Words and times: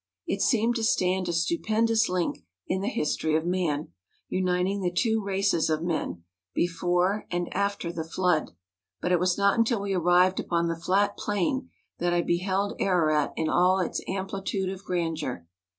It 0.25 0.41
seemed 0.41 0.75
to 0.77 0.83
stand 0.83 1.29
a 1.29 1.31
stupen¬ 1.31 1.85
dous 1.85 2.09
link 2.09 2.43
in 2.65 2.81
the 2.81 2.87
history 2.89 3.35
of 3.35 3.45
man, 3.45 3.89
uniting 4.29 4.81
the 4.81 4.91
two 4.91 5.23
races 5.23 5.69
of 5.69 5.83
men, 5.83 6.23
before 6.55 7.27
and 7.29 7.55
after 7.55 7.93
the 7.93 8.03
flood. 8.03 8.49
But 8.99 9.11
it 9.11 9.19
was 9.19 9.37
not 9.37 9.59
until 9.59 9.79
we 9.79 9.93
arrived 9.93 10.39
upon 10.39 10.67
the 10.69 10.75
flat 10.75 11.17
plain 11.17 11.69
that 11.99 12.15
I 12.15 12.23
beheld 12.23 12.81
Ararat 12.81 13.31
in 13.35 13.47
all 13.47 13.77
its 13.79 14.01
amplitude 14.09 14.69
of 14.69 14.83
grandeur. 14.83 15.45